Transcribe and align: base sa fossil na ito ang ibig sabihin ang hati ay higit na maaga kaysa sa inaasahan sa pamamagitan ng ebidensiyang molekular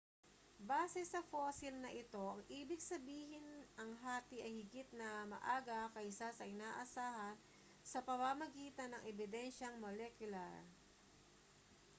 base 0.71 1.01
sa 1.11 1.21
fossil 1.31 1.75
na 1.83 1.91
ito 2.01 2.25
ang 2.29 2.41
ibig 2.61 2.81
sabihin 2.91 3.45
ang 3.81 3.91
hati 4.03 4.37
ay 4.45 4.53
higit 4.65 4.89
na 4.99 5.11
maaga 5.31 5.81
kaysa 5.95 6.29
sa 6.35 6.41
inaasahan 6.53 7.35
sa 7.91 7.99
pamamagitan 8.07 8.89
ng 8.97 9.05
ebidensiyang 9.13 9.75
molekular 9.85 10.55